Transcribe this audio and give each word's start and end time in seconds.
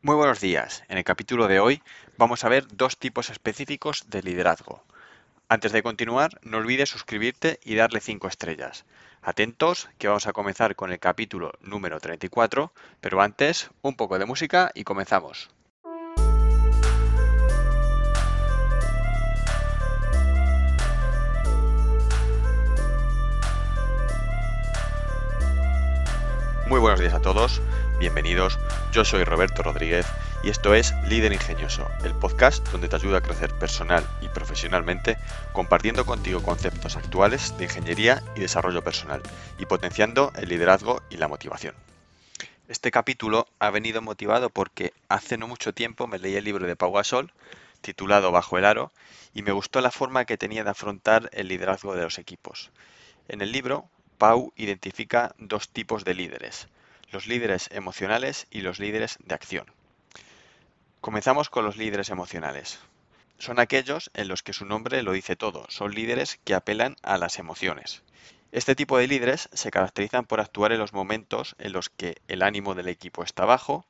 Muy 0.00 0.14
buenos 0.14 0.40
días. 0.40 0.84
En 0.88 0.96
el 0.96 1.02
capítulo 1.02 1.48
de 1.48 1.58
hoy 1.58 1.82
vamos 2.16 2.44
a 2.44 2.48
ver 2.48 2.68
dos 2.68 2.98
tipos 2.98 3.30
específicos 3.30 4.04
de 4.08 4.22
liderazgo. 4.22 4.84
Antes 5.48 5.72
de 5.72 5.82
continuar, 5.82 6.38
no 6.42 6.58
olvides 6.58 6.88
suscribirte 6.88 7.58
y 7.64 7.74
darle 7.74 8.00
5 8.00 8.28
estrellas. 8.28 8.84
Atentos, 9.22 9.88
que 9.98 10.06
vamos 10.06 10.28
a 10.28 10.32
comenzar 10.32 10.76
con 10.76 10.92
el 10.92 11.00
capítulo 11.00 11.50
número 11.62 11.98
34, 11.98 12.72
pero 13.00 13.20
antes, 13.20 13.70
un 13.82 13.96
poco 13.96 14.20
de 14.20 14.26
música 14.26 14.70
y 14.72 14.84
comenzamos. 14.84 15.50
Muy 26.68 26.78
buenos 26.78 27.00
días 27.00 27.14
a 27.14 27.20
todos, 27.20 27.62
bienvenidos, 27.98 28.58
yo 28.92 29.04
soy 29.04 29.24
Roberto 29.24 29.62
Rodríguez 29.62 30.06
y 30.44 30.50
esto 30.50 30.72
es 30.74 30.94
Líder 31.08 31.32
Ingenioso, 31.32 31.88
el 32.04 32.14
podcast 32.14 32.66
donde 32.68 32.88
te 32.88 32.94
ayuda 32.94 33.18
a 33.18 33.22
crecer 33.22 33.52
personal 33.58 34.06
y 34.20 34.28
profesionalmente 34.28 35.16
compartiendo 35.52 36.06
contigo 36.06 36.42
conceptos 36.42 36.96
actuales 36.96 37.56
de 37.58 37.64
ingeniería 37.64 38.22
y 38.36 38.40
desarrollo 38.40 38.84
personal 38.84 39.20
y 39.58 39.66
potenciando 39.66 40.32
el 40.36 40.48
liderazgo 40.48 41.02
y 41.10 41.16
la 41.16 41.26
motivación. 41.26 41.74
Este 42.68 42.92
capítulo 42.92 43.48
ha 43.58 43.70
venido 43.70 44.00
motivado 44.00 44.48
porque 44.50 44.92
hace 45.08 45.36
no 45.36 45.48
mucho 45.48 45.74
tiempo 45.74 46.06
me 46.06 46.20
leí 46.20 46.36
el 46.36 46.44
libro 46.44 46.66
de 46.66 46.76
Pau 46.76 46.92
Gasol 46.92 47.32
titulado 47.80 48.30
Bajo 48.30 48.58
el 48.58 48.64
Aro 48.64 48.92
y 49.34 49.42
me 49.42 49.52
gustó 49.52 49.80
la 49.80 49.90
forma 49.90 50.24
que 50.24 50.38
tenía 50.38 50.62
de 50.62 50.70
afrontar 50.70 51.30
el 51.32 51.48
liderazgo 51.48 51.96
de 51.96 52.02
los 52.02 52.18
equipos. 52.18 52.70
En 53.28 53.40
el 53.40 53.50
libro, 53.50 53.88
Pau 54.18 54.52
identifica 54.56 55.34
dos 55.38 55.68
tipos 55.68 56.04
de 56.04 56.14
líderes, 56.14 56.68
los 57.10 57.26
líderes 57.26 57.68
emocionales 57.72 58.46
y 58.50 58.60
los 58.60 58.78
líderes 58.78 59.18
de 59.24 59.34
acción. 59.34 59.66
Comenzamos 61.00 61.48
con 61.48 61.64
los 61.64 61.76
líderes 61.76 62.10
emocionales. 62.10 62.80
Son 63.38 63.60
aquellos 63.60 64.10
en 64.14 64.28
los 64.28 64.42
que 64.42 64.52
su 64.52 64.64
nombre 64.64 65.02
lo 65.02 65.12
dice 65.12 65.36
todo, 65.36 65.64
son 65.68 65.94
líderes 65.94 66.40
que 66.44 66.54
apelan 66.54 66.96
a 67.02 67.18
las 67.18 67.38
emociones. 67.38 68.02
Este 68.50 68.74
tipo 68.74 68.98
de 68.98 69.06
líderes 69.06 69.48
se 69.52 69.70
caracterizan 69.70 70.24
por 70.24 70.40
actuar 70.40 70.72
en 70.72 70.78
los 70.78 70.92
momentos 70.92 71.54
en 71.58 71.72
los 71.72 71.88
que 71.88 72.16
el 72.28 72.42
ánimo 72.42 72.74
del 72.74 72.88
equipo 72.88 73.22
está 73.22 73.44
bajo 73.44 73.84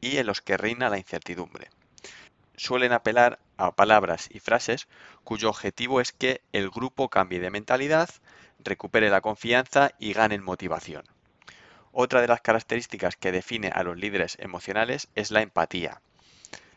y 0.00 0.16
en 0.18 0.26
los 0.26 0.40
que 0.40 0.56
reina 0.56 0.88
la 0.88 0.98
incertidumbre. 0.98 1.68
Suelen 2.56 2.92
apelar 2.92 3.40
a 3.56 3.72
palabras 3.72 4.28
y 4.30 4.38
frases 4.38 4.86
cuyo 5.24 5.48
objetivo 5.48 6.00
es 6.00 6.12
que 6.12 6.40
el 6.52 6.70
grupo 6.70 7.08
cambie 7.08 7.40
de 7.40 7.50
mentalidad, 7.50 8.08
recupere 8.60 9.10
la 9.10 9.20
confianza 9.20 9.90
y 9.98 10.12
gane 10.12 10.38
motivación. 10.38 11.04
Otra 11.96 12.20
de 12.20 12.26
las 12.26 12.40
características 12.40 13.14
que 13.14 13.30
define 13.30 13.68
a 13.68 13.84
los 13.84 13.96
líderes 13.96 14.36
emocionales 14.40 15.06
es 15.14 15.30
la 15.30 15.42
empatía. 15.42 16.00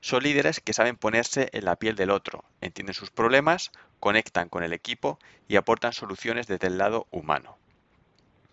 Son 0.00 0.22
líderes 0.22 0.60
que 0.60 0.72
saben 0.72 0.96
ponerse 0.96 1.50
en 1.52 1.66
la 1.66 1.76
piel 1.76 1.96
del 1.96 2.08
otro, 2.08 2.46
entienden 2.62 2.94
sus 2.94 3.10
problemas, 3.10 3.72
conectan 4.00 4.48
con 4.48 4.62
el 4.62 4.72
equipo 4.72 5.18
y 5.48 5.56
aportan 5.56 5.92
soluciones 5.92 6.46
desde 6.46 6.68
el 6.68 6.78
lado 6.78 7.08
humano. 7.10 7.58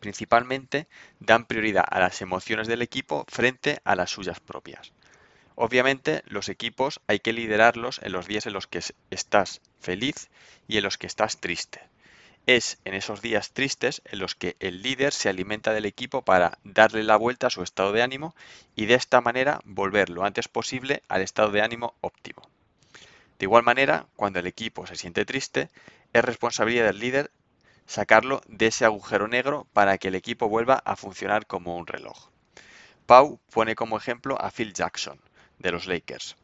Principalmente 0.02 0.89
dan 1.21 1.45
prioridad 1.45 1.85
a 1.89 2.02
las 2.02 2.21
emociones 2.21 2.67
del 2.67 2.81
equipo 2.81 3.23
frente 3.30 3.80
a 3.85 3.95
las 3.95 4.11
suyas 4.11 4.41
propias. 4.41 4.91
Obviamente 5.55 6.23
los 6.27 6.49
equipos 6.49 6.99
hay 7.07 7.21
que 7.21 7.31
liderarlos 7.31 8.02
en 8.03 8.11
los 8.11 8.27
días 8.27 8.45
en 8.47 8.53
los 8.53 8.67
que 8.67 8.81
estás 9.11 9.61
feliz 9.80 10.30
y 10.67 10.75
en 10.75 10.83
los 10.83 10.97
que 10.97 11.07
estás 11.07 11.37
triste. 11.37 11.88
Es 12.52 12.80
en 12.83 12.95
esos 12.95 13.22
días 13.22 13.52
tristes 13.52 14.02
en 14.05 14.17
los 14.17 14.33
que 14.33 14.55
el 14.59 14.81
líder 14.81 15.14
se 15.14 15.30
alimenta 15.30 15.72
del 15.72 15.86
equipo 15.86 16.23
para 16.23 16.58
darle 16.64 17.03
la 17.03 17.16
vuelta 17.16 17.45
a 17.45 17.52
su 17.52 17.61
estado 17.61 17.92
de 17.92 18.02
ánimo 18.02 18.33
y 18.75 18.88
de 18.88 18.95
esta 18.95 19.22
manera 19.22 19.61
volver 19.66 20.09
lo 20.09 20.23
antes 20.23 20.47
posible 20.47 21.03
al 21.09 21.22
estado 21.22 21.52
de 21.52 21.61
ánimo 21.61 21.94
óptimo. 22.02 22.42
De 23.38 23.45
igual 23.45 23.61
manera, 23.61 24.08
cuando 24.16 24.39
el 24.39 24.47
equipo 24.47 24.88
se 24.88 24.95
siente 24.95 25.25
triste, 25.25 25.70
es 26.11 26.25
responsabilidad 26.25 26.86
del 26.86 26.97
líder 26.97 27.30
sacarlo 27.86 28.42
de 28.48 28.65
ese 28.65 28.83
agujero 28.83 29.27
negro 29.27 29.67
para 29.71 29.99
que 29.99 30.08
el 30.08 30.15
equipo 30.15 30.49
vuelva 30.49 30.82
a 30.86 30.95
funcionar 30.95 31.45
como 31.45 31.77
un 31.77 31.86
reloj. 31.86 32.30
Pau 33.05 33.39
pone 33.52 33.76
como 33.76 33.95
ejemplo 33.95 34.42
a 34.42 34.49
Phil 34.49 34.73
Jackson, 34.73 35.21
de 35.59 35.71
los 35.71 35.86
Lakers. 35.86 36.36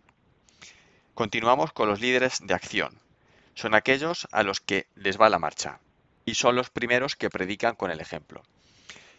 Continuamos 1.15 1.73
con 1.73 1.89
los 1.89 1.99
líderes 1.99 2.37
de 2.43 2.53
acción. 2.53 3.01
Son 3.55 3.73
aquellos 3.73 4.27
a 4.31 4.43
los 4.43 4.61
que 4.61 4.85
les 4.93 5.19
va 5.19 5.29
la 5.29 5.39
marcha 5.39 5.79
y 6.25 6.35
son 6.35 6.55
los 6.55 6.69
primeros 6.69 7.15
que 7.15 7.29
predican 7.29 7.75
con 7.75 7.91
el 7.91 8.01
ejemplo. 8.01 8.43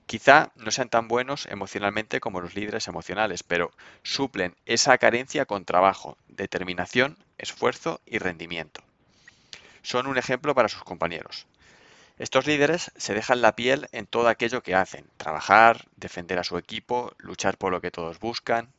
Quizá 0.06 0.52
no 0.56 0.70
sean 0.70 0.88
tan 0.88 1.08
buenos 1.08 1.46
emocionalmente 1.46 2.20
como 2.20 2.40
los 2.40 2.54
líderes 2.54 2.86
emocionales, 2.86 3.42
pero 3.42 3.72
suplen 4.04 4.54
esa 4.64 4.98
carencia 4.98 5.46
con 5.46 5.64
trabajo, 5.64 6.16
determinación, 6.28 7.16
esfuerzo 7.38 8.00
y 8.06 8.18
rendimiento. 8.18 8.82
Son 9.82 10.06
un 10.06 10.16
ejemplo 10.16 10.54
para 10.54 10.68
sus 10.68 10.84
compañeros. 10.84 11.46
Estos 12.18 12.46
líderes 12.46 12.92
se 12.96 13.14
dejan 13.14 13.42
la 13.42 13.56
piel 13.56 13.88
en 13.92 14.06
todo 14.06 14.28
aquello 14.28 14.62
que 14.62 14.74
hacen, 14.74 15.06
trabajar, 15.16 15.86
defender 15.96 16.38
a 16.38 16.44
su 16.44 16.56
equipo, 16.56 17.12
luchar 17.18 17.58
por 17.58 17.72
lo 17.72 17.80
que 17.80 17.90
todos 17.90 18.20
buscan. 18.20 18.72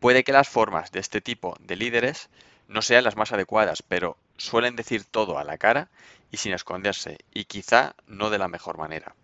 Puede 0.00 0.24
que 0.24 0.32
las 0.32 0.48
formas 0.48 0.90
de 0.92 1.00
este 1.00 1.20
tipo 1.20 1.56
de 1.60 1.76
líderes 1.76 2.30
no 2.68 2.82
sean 2.82 3.04
las 3.04 3.16
más 3.16 3.32
adecuadas, 3.32 3.82
pero 3.82 4.16
suelen 4.36 4.76
decir 4.76 5.04
todo 5.04 5.38
a 5.38 5.44
la 5.44 5.58
cara 5.58 5.88
y 6.30 6.38
sin 6.38 6.52
esconderse, 6.52 7.18
y 7.32 7.44
quizá 7.44 7.94
no 8.06 8.30
de 8.30 8.38
la 8.38 8.48
mejor 8.48 8.78
manera. 8.78 9.14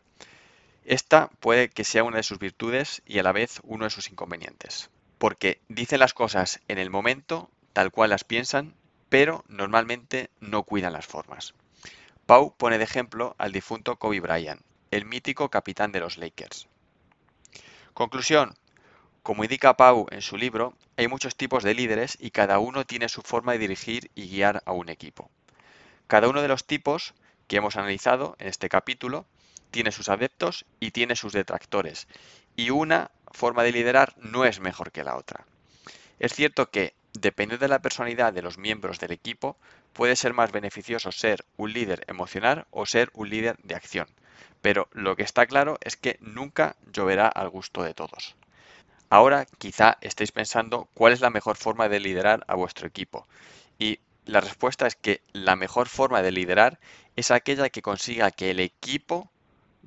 Esta 0.84 1.28
puede 1.40 1.68
que 1.68 1.84
sea 1.84 2.04
una 2.04 2.18
de 2.18 2.22
sus 2.22 2.38
virtudes 2.38 3.02
y 3.06 3.18
a 3.18 3.22
la 3.22 3.32
vez 3.32 3.60
uno 3.64 3.84
de 3.84 3.90
sus 3.90 4.10
inconvenientes, 4.10 4.90
porque 5.18 5.60
dicen 5.68 6.00
las 6.00 6.14
cosas 6.14 6.60
en 6.68 6.78
el 6.78 6.90
momento, 6.90 7.50
tal 7.72 7.90
cual 7.90 8.10
las 8.10 8.24
piensan, 8.24 8.74
pero 9.08 9.44
normalmente 9.48 10.30
no 10.40 10.62
cuidan 10.62 10.92
las 10.92 11.06
formas. 11.06 11.54
Pau 12.26 12.54
pone 12.56 12.78
de 12.78 12.84
ejemplo 12.84 13.34
al 13.38 13.52
difunto 13.52 13.96
Kobe 13.96 14.20
Bryant, 14.20 14.62
el 14.90 15.04
mítico 15.04 15.50
capitán 15.50 15.92
de 15.92 16.00
los 16.00 16.16
Lakers. 16.16 16.68
Conclusión. 17.92 18.54
Como 19.22 19.44
indica 19.44 19.76
Pau 19.76 20.06
en 20.10 20.22
su 20.22 20.38
libro, 20.38 20.74
hay 20.96 21.06
muchos 21.06 21.36
tipos 21.36 21.62
de 21.62 21.74
líderes 21.74 22.16
y 22.18 22.30
cada 22.30 22.58
uno 22.58 22.86
tiene 22.86 23.10
su 23.10 23.20
forma 23.20 23.52
de 23.52 23.58
dirigir 23.58 24.10
y 24.14 24.30
guiar 24.30 24.62
a 24.64 24.72
un 24.72 24.88
equipo. 24.88 25.30
Cada 26.06 26.26
uno 26.26 26.40
de 26.40 26.48
los 26.48 26.64
tipos 26.64 27.12
que 27.46 27.56
hemos 27.56 27.76
analizado 27.76 28.34
en 28.38 28.48
este 28.48 28.70
capítulo 28.70 29.26
tiene 29.70 29.92
sus 29.92 30.08
adeptos 30.08 30.64
y 30.80 30.92
tiene 30.92 31.16
sus 31.16 31.34
detractores, 31.34 32.08
y 32.56 32.70
una 32.70 33.10
forma 33.30 33.62
de 33.62 33.72
liderar 33.72 34.14
no 34.16 34.46
es 34.46 34.58
mejor 34.58 34.90
que 34.90 35.04
la 35.04 35.16
otra. 35.16 35.44
Es 36.18 36.32
cierto 36.32 36.70
que, 36.70 36.94
dependiendo 37.12 37.62
de 37.62 37.68
la 37.68 37.82
personalidad 37.82 38.32
de 38.32 38.42
los 38.42 38.56
miembros 38.56 39.00
del 39.00 39.12
equipo, 39.12 39.58
puede 39.92 40.16
ser 40.16 40.32
más 40.32 40.50
beneficioso 40.50 41.12
ser 41.12 41.44
un 41.58 41.74
líder 41.74 42.04
emocional 42.08 42.66
o 42.70 42.86
ser 42.86 43.10
un 43.12 43.28
líder 43.28 43.58
de 43.62 43.74
acción, 43.74 44.08
pero 44.62 44.88
lo 44.92 45.14
que 45.14 45.24
está 45.24 45.46
claro 45.46 45.78
es 45.82 45.96
que 45.96 46.16
nunca 46.20 46.76
lloverá 46.90 47.28
al 47.28 47.50
gusto 47.50 47.82
de 47.82 47.92
todos. 47.92 48.34
Ahora 49.12 49.44
quizá 49.58 49.98
estéis 50.02 50.30
pensando 50.30 50.88
cuál 50.94 51.12
es 51.12 51.20
la 51.20 51.30
mejor 51.30 51.56
forma 51.56 51.88
de 51.88 51.98
liderar 51.98 52.44
a 52.46 52.54
vuestro 52.54 52.86
equipo. 52.86 53.26
Y 53.76 53.98
la 54.24 54.40
respuesta 54.40 54.86
es 54.86 54.94
que 54.94 55.20
la 55.32 55.56
mejor 55.56 55.88
forma 55.88 56.22
de 56.22 56.30
liderar 56.30 56.78
es 57.16 57.32
aquella 57.32 57.70
que 57.70 57.82
consiga 57.82 58.30
que 58.30 58.52
el 58.52 58.60
equipo 58.60 59.28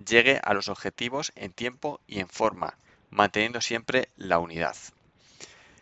llegue 0.05 0.41
a 0.43 0.53
los 0.53 0.67
objetivos 0.67 1.31
en 1.37 1.53
tiempo 1.53 2.01
y 2.05 2.19
en 2.19 2.27
forma, 2.27 2.77
manteniendo 3.11 3.61
siempre 3.61 4.09
la 4.17 4.39
unidad. 4.39 4.75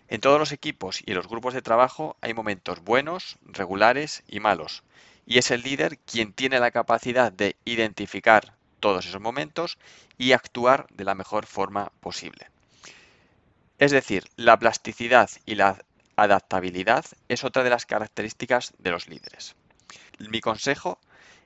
En 0.07 0.21
todos 0.21 0.37
los 0.37 0.51
equipos 0.51 1.01
y 1.03 1.09
en 1.09 1.15
los 1.15 1.27
grupos 1.27 1.55
de 1.55 1.63
trabajo 1.63 2.17
hay 2.21 2.35
momentos 2.35 2.83
buenos, 2.83 3.39
regulares 3.43 4.21
y 4.27 4.39
malos, 4.39 4.83
y 5.25 5.39
es 5.39 5.49
el 5.49 5.63
líder 5.63 5.97
quien 5.99 6.33
tiene 6.33 6.59
la 6.59 6.69
capacidad 6.69 7.31
de 7.31 7.55
identificar 7.65 8.53
todos 8.79 9.07
esos 9.07 9.21
momentos 9.21 9.79
y 10.19 10.33
actuar 10.33 10.85
de 10.91 11.05
la 11.05 11.15
mejor 11.15 11.47
forma 11.47 11.91
posible. 12.01 12.51
Es 13.81 13.89
decir, 13.89 14.29
la 14.35 14.59
plasticidad 14.59 15.27
y 15.47 15.55
la 15.55 15.83
adaptabilidad 16.15 17.03
es 17.29 17.43
otra 17.43 17.63
de 17.63 17.71
las 17.71 17.87
características 17.87 18.75
de 18.77 18.91
los 18.91 19.07
líderes. 19.07 19.55
Mi 20.19 20.39
consejo 20.39 20.99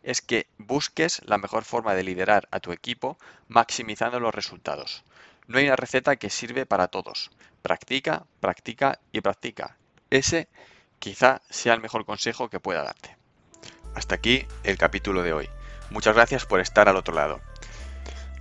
es 0.04 0.22
que 0.22 0.46
busques 0.58 1.22
la 1.24 1.38
mejor 1.38 1.64
forma 1.64 1.96
de 1.96 2.04
liderar 2.04 2.50
a 2.52 2.60
tu 2.60 2.74
equipo 2.74 3.18
maximizando 3.48 4.20
los 4.20 4.36
resultados. 4.36 5.06
No 5.48 5.60
hay 5.60 5.68
una 5.68 5.78
receta 5.78 6.18
que 6.18 6.30
sirve 6.30 6.66
para 6.66 6.90
todos. 6.90 7.32
Practica, 7.62 8.26
practica 8.42 9.00
y 9.14 9.22
practica. 9.22 9.78
Ese 10.10 10.50
quizá 11.00 11.42
sea 11.50 11.74
el 11.74 11.80
mejor 11.80 12.04
consejo 12.04 12.50
que 12.50 12.60
pueda 12.60 12.84
darte. 12.84 13.16
Hasta 13.94 14.16
aquí 14.16 14.46
el 14.66 14.78
capítulo 14.78 15.24
de 15.24 15.32
hoy. 15.32 15.50
Muchas 15.90 16.16
gracias 16.16 16.46
por 16.46 16.60
estar 16.60 16.90
al 16.90 16.98
otro 16.98 17.16
lado. 17.16 17.40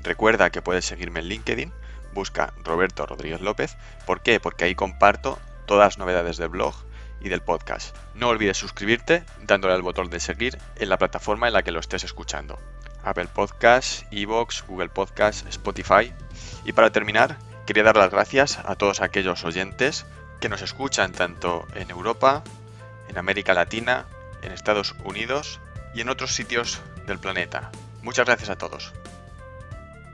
Recuerda 0.02 0.50
que 0.50 0.62
puedes 0.62 0.84
seguirme 0.84 1.20
en 1.20 1.28
LinkedIn 1.28 1.72
busca 2.14 2.54
Roberto 2.62 3.06
Rodríguez 3.06 3.40
López. 3.40 3.76
¿Por 4.06 4.22
qué? 4.22 4.40
Porque 4.40 4.64
ahí 4.64 4.74
comparto 4.74 5.38
todas 5.66 5.86
las 5.86 5.98
novedades 5.98 6.36
del 6.36 6.48
blog 6.48 6.74
y 7.20 7.28
del 7.28 7.42
podcast. 7.42 7.96
No 8.14 8.28
olvides 8.28 8.56
suscribirte 8.56 9.24
dándole 9.42 9.74
al 9.74 9.82
botón 9.82 10.10
de 10.10 10.20
seguir 10.20 10.58
en 10.76 10.88
la 10.88 10.98
plataforma 10.98 11.48
en 11.48 11.54
la 11.54 11.62
que 11.62 11.72
lo 11.72 11.80
estés 11.80 12.04
escuchando. 12.04 12.58
Apple 13.02 13.28
Podcasts, 13.32 14.06
Evox, 14.10 14.64
Google 14.66 14.88
Podcasts, 14.88 15.44
Spotify. 15.48 16.12
Y 16.64 16.72
para 16.72 16.90
terminar, 16.90 17.38
quería 17.66 17.82
dar 17.82 17.96
las 17.96 18.10
gracias 18.10 18.58
a 18.64 18.76
todos 18.76 19.00
aquellos 19.00 19.44
oyentes 19.44 20.06
que 20.40 20.48
nos 20.48 20.62
escuchan 20.62 21.12
tanto 21.12 21.66
en 21.74 21.90
Europa, 21.90 22.42
en 23.08 23.18
América 23.18 23.54
Latina, 23.54 24.06
en 24.42 24.52
Estados 24.52 24.94
Unidos 25.04 25.60
y 25.94 26.00
en 26.00 26.08
otros 26.08 26.34
sitios 26.34 26.80
del 27.06 27.18
planeta. 27.18 27.70
Muchas 28.02 28.26
gracias 28.26 28.50
a 28.50 28.56
todos. 28.56 28.92